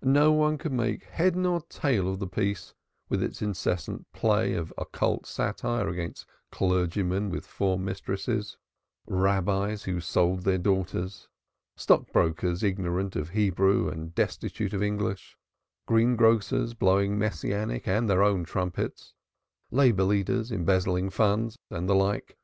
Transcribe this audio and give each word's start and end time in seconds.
No 0.00 0.32
one 0.32 0.56
could 0.56 0.72
make 0.72 1.04
head 1.04 1.36
or 1.36 1.60
tail 1.60 2.08
of 2.10 2.18
the 2.18 2.26
piece 2.26 2.72
with 3.10 3.22
its 3.22 3.42
incessant 3.42 4.10
play 4.10 4.54
of 4.54 4.72
occult 4.78 5.26
satire 5.26 5.86
against 5.88 6.24
clergymen 6.50 7.28
with 7.28 7.46
four 7.46 7.78
mistresses, 7.78 8.56
Rabbis 9.06 9.82
who 9.82 10.00
sold 10.00 10.44
their 10.44 10.56
daughters, 10.56 11.28
stockbrokers 11.76 12.62
ignorant 12.62 13.16
of 13.16 13.28
Hebrew 13.28 13.90
and 13.90 14.14
destitute 14.14 14.72
of 14.72 14.82
English, 14.82 15.36
greengrocers 15.84 16.72
blowing 16.72 17.18
Messianic 17.18 17.86
and 17.86 18.08
their 18.08 18.22
own 18.22 18.44
trumpets, 18.44 19.12
labor 19.70 20.04
leaders 20.04 20.50
embezzling 20.50 21.10
funds, 21.10 21.58
and 21.68 21.86
the 21.86 21.94
like. 21.94 22.38